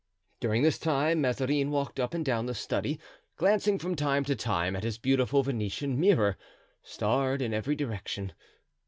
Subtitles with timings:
[0.39, 2.99] During this time Mazarin walked up and down the study,
[3.35, 6.37] glancing from time to time at his beautiful Venetian mirror,
[6.81, 8.33] starred in every direction.